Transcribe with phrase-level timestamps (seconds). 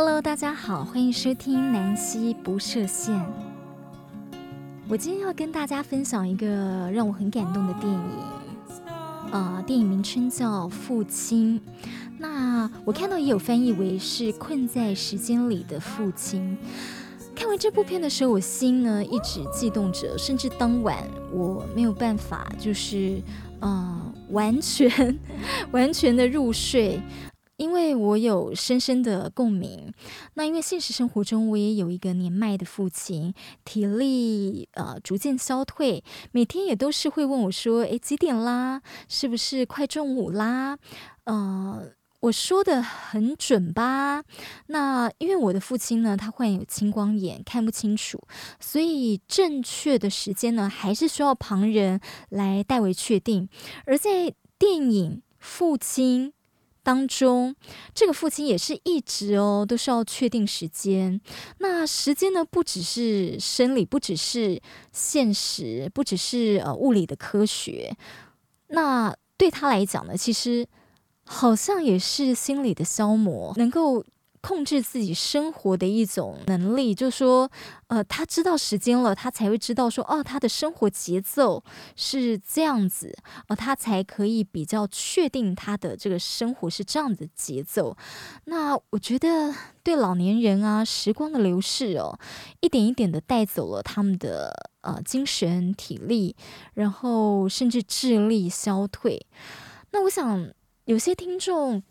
[0.00, 3.20] Hello，大家好，欢迎收听南希不设限。
[4.88, 8.00] 我今天要跟大家分享一个让我很感动的电影，
[9.32, 11.60] 呃，电影名称叫《父亲》。
[12.16, 16.56] 那我看到也有翻译为是困在时间里的父亲。
[17.34, 21.02] 看完这部片的时候，我心呢一直悸动着，甚至当晚
[21.32, 23.20] 我没有办法，就是
[23.58, 25.18] 呃完全
[25.72, 27.02] 完全的入睡，
[27.58, 29.92] 因为我有深深的共鸣。
[30.34, 33.34] 那因为现实生活中我也有一个年迈的父亲，
[33.66, 38.80] 体力呃逐渐消退，每天也都是会问我说：“诶，几点啦？
[39.06, 40.78] 是不是快中午啦？”
[41.24, 41.92] 呃。
[42.20, 44.24] 我说的很准吧？
[44.66, 48.20] 那因为我的父亲呢，他患有青光眼，看不清楚，
[48.58, 53.48] 所以正确的时间呢，还是需要旁人来代为确定。
[53.86, 56.30] 而在电影《父亲》
[56.88, 57.54] 当中，
[57.94, 61.20] 这个父亲也是一直哦，都是要确定时间。
[61.58, 64.58] 那时间呢，不只是生理，不只是
[64.90, 67.94] 现实，不只是呃物理的科学。
[68.68, 70.66] 那对他来讲呢，其实。
[71.30, 74.02] 好像也是心理的消磨，能够
[74.40, 76.94] 控制自己生活的一种能力。
[76.94, 77.50] 就说，
[77.88, 81.62] 呃，他知道时间了，他才会知道说，哦，他的生活节奏
[81.96, 83.16] 是这样子，
[83.48, 87.96] 呃，他才可以比较确定他的这个生活是这样的节奏。
[88.44, 92.18] 那我觉得，对老年人啊，时光的流逝哦，
[92.60, 96.34] 一点一点的带走了他们的呃精神体力，
[96.74, 99.26] 然后甚至智力消退。
[99.92, 100.50] 那我想。
[100.88, 101.82] 有些听众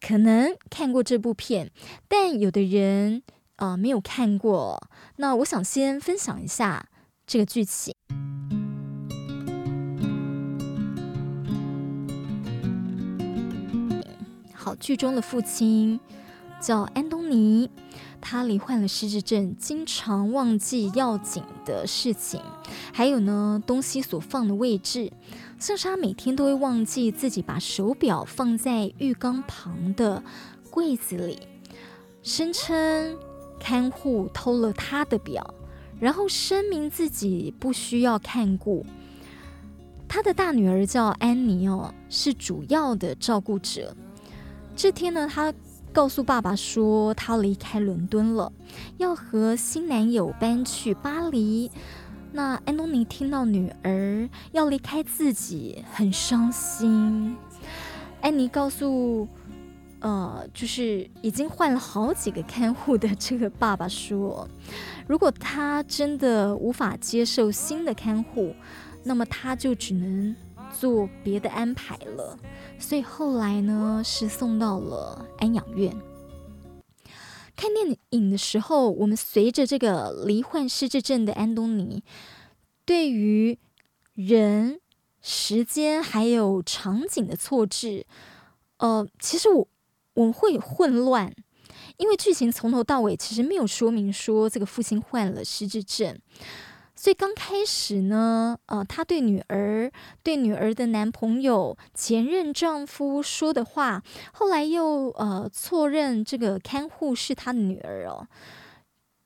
[0.00, 1.70] 可能看过这部片，
[2.08, 3.22] 但有的人
[3.56, 4.88] 啊、呃、没有看过。
[5.16, 6.88] 那我想先分享一下
[7.26, 7.94] 这个剧情。
[14.54, 16.00] 好，剧中的父亲
[16.60, 17.70] 叫安东尼，
[18.20, 22.40] 他罹患了失智症，经常忘记要紧的事情，
[22.92, 25.12] 还有呢，东西所放的位置。
[25.60, 30.22] 像是他每天都会忘记自己把手表放在浴缸旁的
[30.70, 31.38] 柜子里，
[32.22, 33.14] 声称
[33.60, 35.54] 看护偷了他的表，
[36.00, 38.86] 然后声明自己不需要看顾。
[40.08, 43.94] 他的大女儿叫安妮哦，是主要的照顾者。
[44.74, 45.52] 这天呢，他
[45.92, 48.50] 告诉爸爸说他离开伦敦了，
[48.96, 51.70] 要和新男友搬去巴黎。
[52.32, 57.36] 那安东尼听到女儿要离开自己，很伤心。
[58.20, 59.26] 安妮告诉，
[59.98, 64.46] 呃，就是已经换了好几个看护的这个爸爸说，
[65.08, 68.54] 如果他真的无法接受新的看护，
[69.02, 70.36] 那么他就只能
[70.70, 72.38] 做别的安排了。
[72.78, 75.92] 所以后来呢，是送到了安养院。
[77.60, 82.02] 看电影的时候，我们随着这个罹患失智症的安东尼，
[82.86, 83.58] 对于
[84.14, 84.80] 人、
[85.20, 88.06] 时间还有场景的错置，
[88.78, 89.68] 呃，其实我
[90.14, 91.30] 我们会混乱，
[91.98, 96.18] 因为剧情从头到尾其实没有说明说这个父亲患了失智症。
[97.00, 99.90] 所以刚开始呢，呃，他对女儿、
[100.22, 104.02] 对女儿的男朋友、前任丈夫说的话，
[104.34, 108.28] 后来又呃错认这个看护是他的女儿哦。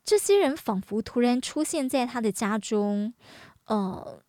[0.04, 3.12] 这些人仿佛突然出现在他的家中，
[3.66, 4.20] 呃，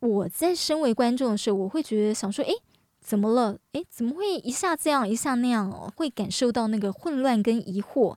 [0.00, 2.52] 我在身为观众的时候，我会觉得想说，诶，
[3.00, 3.56] 怎么了？
[3.72, 5.90] 诶，怎么会一下这样，一下那样哦？
[5.96, 8.16] 会感受到那个混乱跟疑惑。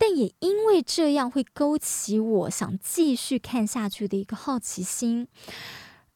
[0.00, 5.28] 但也因为这样，会勾起我想继续看下去的一个好奇心。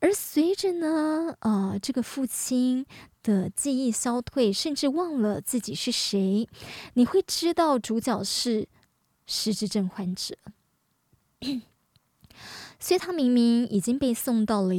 [0.00, 2.86] 而随着呢，呃，这个父亲
[3.22, 6.48] 的记忆消退，甚至忘了自己是谁，
[6.94, 8.68] 你会知道主角是
[9.26, 10.34] 失智症患者。
[12.80, 14.74] 所以他明明已经被送到了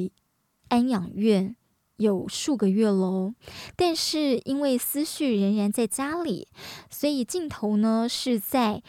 [0.70, 1.56] 安养院
[1.98, 3.34] 有数个月喽，
[3.76, 6.48] 但是因为思绪仍然在家里，
[6.90, 8.84] 所以镜头呢是在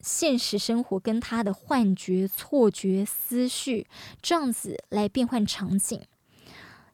[0.00, 3.86] 现实生活跟他的幻觉、错觉、思绪
[4.20, 6.00] 这样子来变换场景，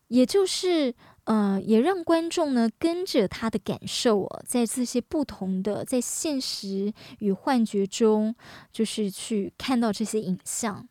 [0.09, 0.95] 也就是
[1.25, 8.35] 呃，也让观众呢跟着他的感受哦，在这些不同的在现实与幻觉中，
[8.71, 10.87] 就是去看到这些影像。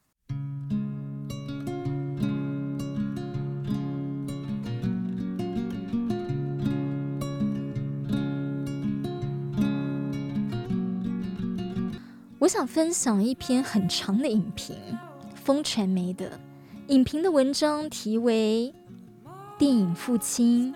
[12.43, 14.75] 我想分享一篇很长的影评，
[15.33, 16.37] 风传媒的
[16.89, 18.73] 影评的文章题为
[19.57, 20.73] 《电影父亲》，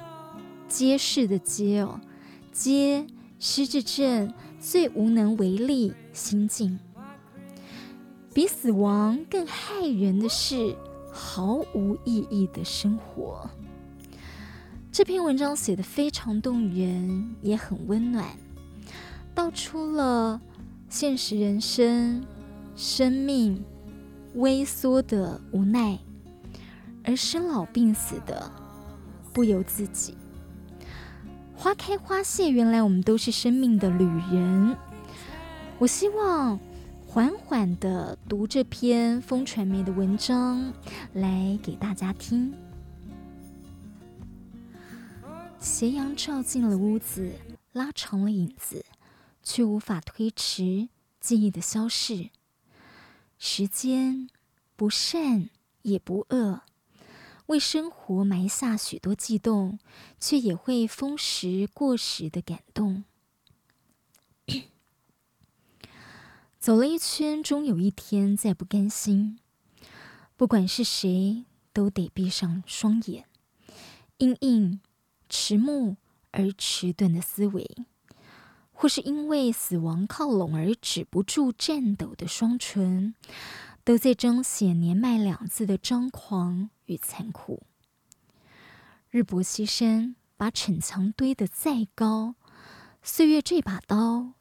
[0.70, 2.00] 揭示的揭哦，
[2.54, 3.06] 揭
[3.38, 6.80] 失智症最无能为力心境。
[8.34, 10.74] 比死亡更骇人的是
[11.12, 13.50] 毫无意义的生活。
[14.90, 18.26] 这篇文章写得非常动人，也很温暖，
[19.36, 20.40] 道出了
[20.90, 22.26] 现实人生、
[22.76, 23.64] 生命
[24.36, 26.00] 微缩的无奈，
[27.04, 28.50] 而生老病死的
[29.34, 30.16] 不由自己。
[31.56, 34.78] 花开花谢，原来我们都是生命的旅人。
[35.78, 36.60] 我希望
[37.06, 40.72] 缓缓地读这篇风传媒的文章，
[41.14, 42.54] 来给大家听。
[45.60, 47.32] 斜阳照进了屋子，
[47.74, 48.86] 拉长了影子，
[49.48, 50.90] 却无法推迟
[51.22, 52.32] 记忆的消逝。
[53.40, 54.30] 时间
[54.76, 55.50] 不善
[55.84, 56.64] 也不恶，
[57.46, 59.80] 为生活埋下许多悸动，
[60.20, 63.06] 却也会风蚀过时的感动。
[66.60, 69.40] 走了一圈，终有一天再不甘心。
[70.36, 73.26] 不管是谁，都得闭上双眼，
[74.18, 74.82] 因应。
[75.30, 75.98] 迟暮
[76.32, 77.70] 而迟钝的思维，
[78.80, 83.16] 或是因为死亡靠拢而止不住颤抖的双唇，
[83.84, 87.64] 都在彰显“年迈”两字的张狂与残酷。
[89.10, 92.36] 日薄西山，把逞强堆得再高，
[93.02, 94.34] 岁月这把刀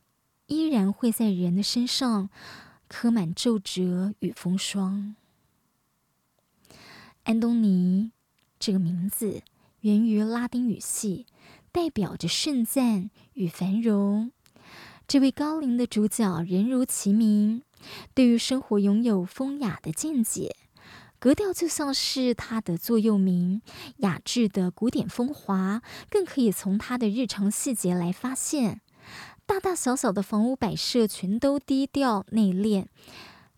[0.49, 2.29] 依然会在人的身上
[2.88, 5.17] 刻满皱褶与风霜。
[7.23, 8.12] 安东尼
[8.59, 9.43] 这个名字。
[9.81, 11.27] 源于拉丁语系，
[11.76, 14.32] 代表着盛赞与繁荣。
[15.06, 17.64] 这位高龄的主角，人如其名，
[18.14, 20.56] 对于生活拥有风雅的见解，
[21.19, 23.61] 格调就像是他的座右铭，
[23.99, 28.81] 雅致的古典风华，更可以从他的日常细节来发现。
[29.44, 32.87] 大大小小的房屋摆设全都低调内敛，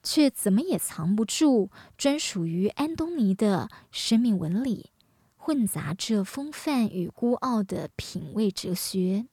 [0.02, 4.90] 却怎么也藏不住专属于安东尼的生命纹理。
[5.48, 9.24] 混杂着风范与孤傲的品味哲学。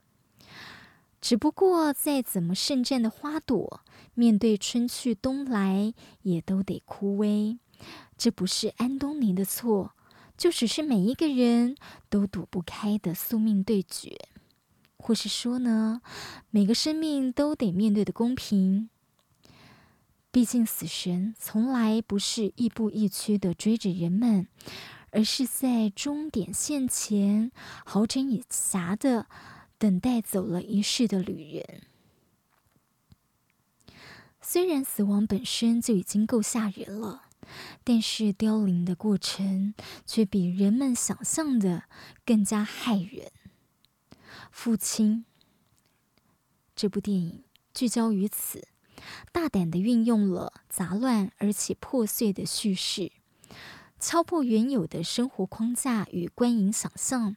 [1.19, 3.81] 只不过，再怎么盛绽的花朵，
[4.13, 7.57] 面对春去冬来，也都得枯萎。
[8.17, 9.91] 这不是安东尼的错，
[10.38, 11.75] 就只是每一个人
[12.09, 14.18] 都躲不开的宿命对决，
[14.95, 16.01] 或是说呢，
[16.50, 18.89] 每个生命都得面对的公平。
[20.31, 24.47] 毕竟，死神从来不是亦步亦趋的追着人们。
[25.15, 27.50] 而是在终点线前，
[27.85, 29.27] 好整以暇的
[29.77, 31.83] 等待走了一世的旅人。
[34.41, 37.29] 虽然死亡本身就已经够吓人了，
[37.85, 39.73] 但是凋零的过程
[40.06, 41.83] 却比人们想象的
[42.25, 43.31] 更加骇人。
[44.51, 45.23] 父亲
[46.75, 48.68] 这部电影聚焦于此，
[49.31, 53.13] 大胆的运用了杂乱而且破碎的叙事。
[53.99, 57.35] 敲破原有的生活框架与观影想象，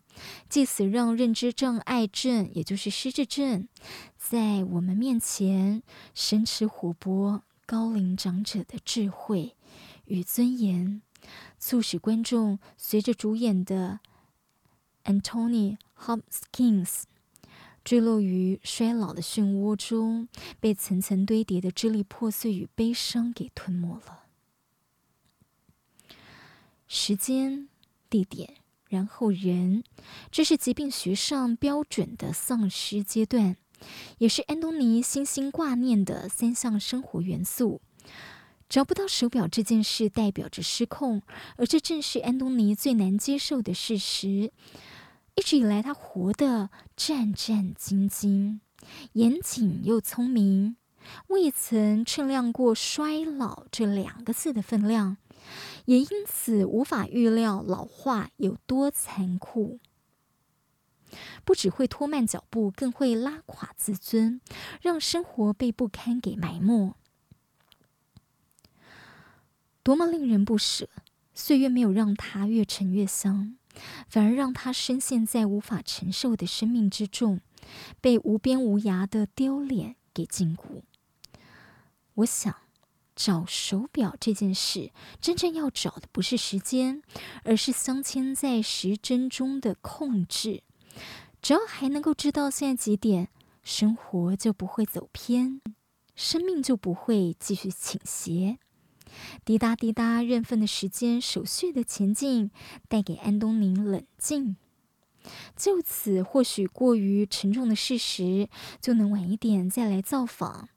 [0.48, 3.68] 借此让认知障碍症，也就是失智症，
[4.16, 5.82] 在我们面前
[6.14, 9.56] 生吃活剥高龄长者的智慧
[10.06, 11.00] 与尊严，
[11.58, 14.00] 促使观众随着主演的
[15.04, 17.04] Anthony Hopkins
[17.84, 20.28] 坠落于衰老的漩涡中，
[20.60, 24.24] 被层层堆叠的支离破碎与悲伤给吞没了。
[26.88, 27.68] 时间、
[28.08, 28.54] 地点，
[28.88, 29.84] 然后人，
[30.30, 33.56] 这是疾病学上标准的丧失阶段，
[34.16, 37.82] 也是安东尼心心挂念的三项生活元素。
[38.70, 41.20] 找不到手表这件事代表着失控，
[41.56, 44.50] 而这正是安东尼最难接受的事实。
[45.34, 48.60] 一直以来，他活得战战兢兢，
[49.12, 50.76] 严谨又聪明，
[51.28, 55.18] 未曾称量过衰老这两个字的分量。
[55.88, 59.80] 也因此无法预料老化有多残酷，
[61.46, 64.42] 不只会拖慢脚步，更会拉垮自尊，
[64.82, 66.94] 让生活被不堪给埋没。
[69.82, 70.90] 多么令人不舍！
[71.32, 73.56] 岁月没有让他越沉越香，
[74.10, 77.40] 反而让他深陷在无法承受的生命之重，
[78.02, 80.82] 被无边无涯的丢脸给禁锢。
[82.16, 82.67] 我想。
[83.18, 87.02] 找手表这件事，真正要找的不是时间，
[87.42, 90.62] 而是镶嵌在时针中的控制。
[91.42, 93.28] 只要还能够知道现在几点，
[93.64, 95.60] 生活就不会走偏，
[96.14, 98.58] 生命就不会继续倾斜。
[99.44, 102.52] 滴答滴答，认分的时间，手续的前进，
[102.86, 104.56] 带给安东尼冷静。
[105.56, 108.48] 就此或许过于沉重的事实，
[108.80, 110.68] 就能晚一点再来造访。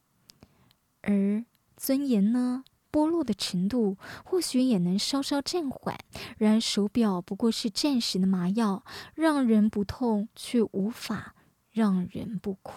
[1.04, 1.46] 而
[1.84, 5.98] 尊严呢，剥落的程度或许也能稍稍暂缓。
[6.38, 8.84] 然而手表不过是暂时的麻药，
[9.16, 11.34] 让人不痛，却无法
[11.72, 12.74] 让人不苦。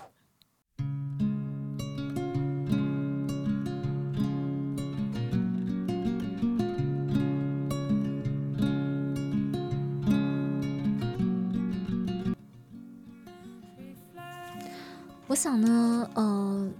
[15.26, 16.70] 我想呢，呃，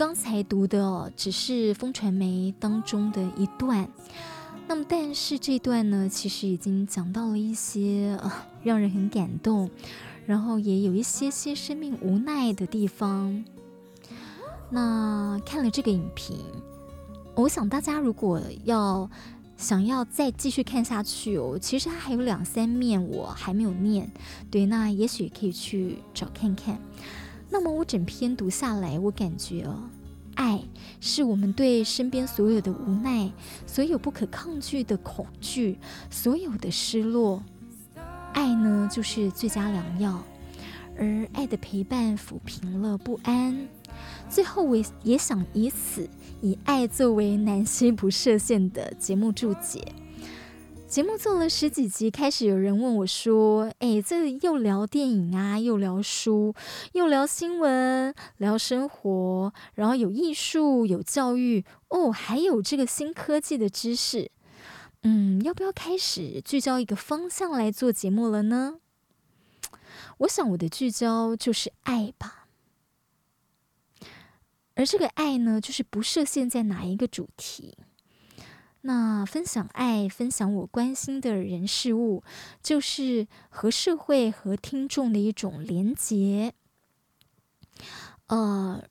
[0.00, 3.86] 刚才读的只是风传媒当中的一段，
[4.66, 8.18] 那么但是这段呢，其实已经讲到了一些，
[8.62, 9.68] 让人很感动，
[10.24, 13.44] 然后也有一些些生命无奈的地方。
[14.70, 16.38] 那看了这个影评，
[17.34, 19.06] 我想大家如果要
[19.58, 24.10] 想要再继续看下去哦，其实它还有两三面我还没有念，
[24.50, 26.80] 对，那也许可以去找看看。
[27.50, 29.82] 那么我整篇读下来，我感觉哦，
[30.36, 30.62] 爱
[31.00, 33.30] 是我们对身边所有的无奈、
[33.66, 35.76] 所有不可抗拒的恐惧、
[36.08, 37.42] 所有的失落，
[38.32, 40.22] 爱呢就是最佳良药，
[40.96, 43.66] 而爱的陪伴抚平了不安。
[44.28, 46.08] 最后，我也想以此
[46.40, 49.92] 以爱作为南希不设限的节目注解。
[50.90, 56.52] 节目做了十几集，开始有人问我说：“哎，这又聊电影啊，又聊书，
[56.94, 64.32] 又聊新闻，聊生活，然后有艺术，有教育，哦，还有这个新科技的知识。
[65.04, 68.80] 嗯，要不要开始聚焦一个方向来做节目了呢？”
[70.18, 72.46] 我想我的聚焦就是爱吧，
[74.74, 77.78] 而这个爱呢，就是不设限在哪一个主题。
[78.82, 82.22] 那分享爱，分享我关心的人事物，
[82.62, 86.54] 就是和社会和听众的一种连结。
[88.28, 88.82] 呃，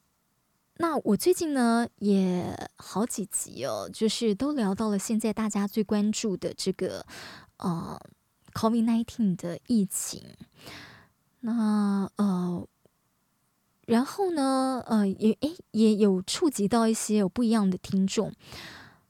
[0.78, 7.06] 那我最近呢也好几集哦，就是都聊到了现在大家最关注的这个
[7.58, 8.00] 呃
[8.54, 10.24] COVID-19 的疫情。
[11.40, 12.68] 那呃，
[13.88, 18.32] 然后呢呃也诶也有触及到一些有不一样的听众。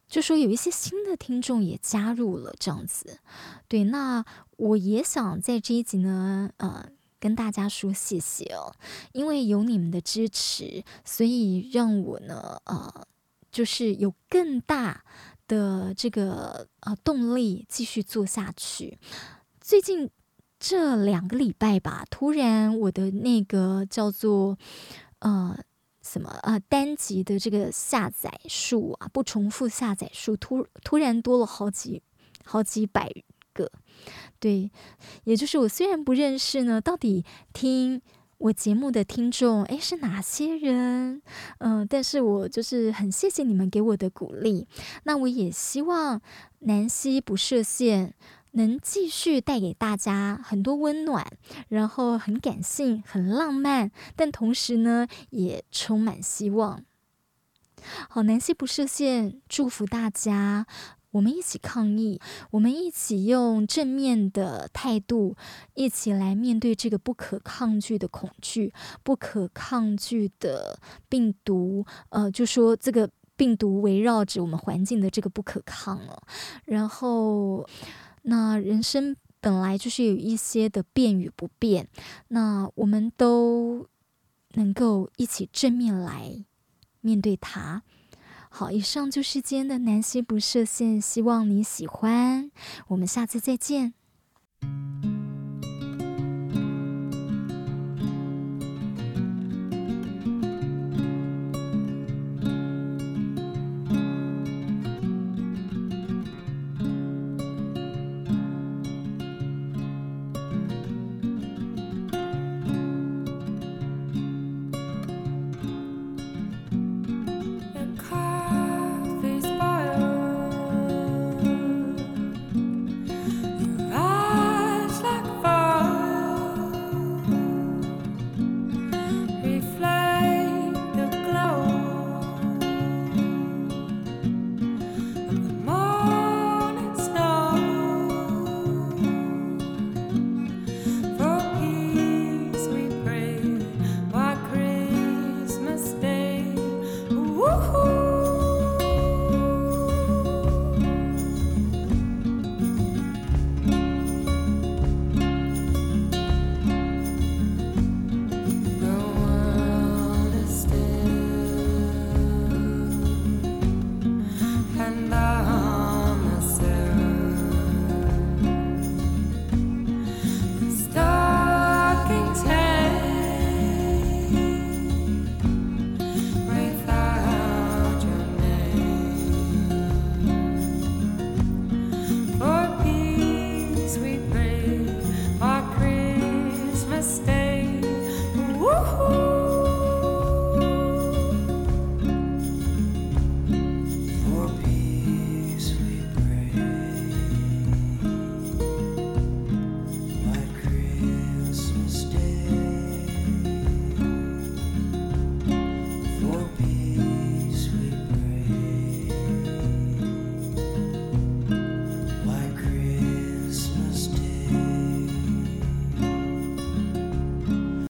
[0.10, 3.20] 就说有一些新的听众也加入了这样子，
[3.68, 4.26] 对，那
[4.58, 6.90] 我也想在这一集呢，呃，
[7.20, 8.74] 跟大家说谢谢哦，
[9.14, 13.06] 因为有你们的支持，所以让我呢，呃，
[13.52, 15.04] 就是有更大
[15.48, 18.98] 的这个呃动力继续做下去。
[19.62, 20.10] 最近
[20.60, 24.58] 这两个礼拜吧，突然我的那个叫做
[25.20, 25.56] 呃。
[26.12, 26.58] 什么啊？
[26.58, 32.02] 单集的这个下载数啊，不重复下载数突突然多了好几
[32.44, 33.12] 好几百
[33.54, 33.72] 个，
[34.40, 34.72] 对，
[35.26, 37.24] 也就是我虽然不认识呢，到底
[37.54, 38.02] 听
[38.40, 41.22] 我节目的听众诶是哪些人？
[41.60, 44.68] 嗯、但是我就是很谢谢你们给我的鼓励，
[45.04, 46.20] 那我也希望
[46.60, 48.16] 南希不设限。
[48.52, 51.26] 能继续带给大家很多温暖，
[51.68, 56.84] 然后很感性、很浪漫，但同时呢，也充满希望。
[58.10, 60.66] 好，南希不设限，祝福大家，
[61.12, 62.20] 我们一起抗疫，
[62.52, 65.38] 我们一起用正面的态度，
[65.76, 71.86] 一起来面对这个不可抗拒的恐惧、不可抗拒的病毒。
[72.10, 76.24] 呃，就说这个病毒围绕着我们环境的这个不可抗了，
[76.66, 77.66] 然后。
[78.24, 81.88] 那人生本来就是有一些的变与不变，
[82.30, 83.88] 那我们都
[84.54, 86.46] 能够一起正面来
[87.02, 87.84] 面对它。
[88.50, 92.52] 好，以上就是今天的南希不设限，希望你喜欢，
[92.88, 93.94] 我们下次再见。